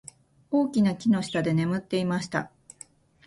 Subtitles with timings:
[0.49, 2.51] 大きな木の下で眠っていました。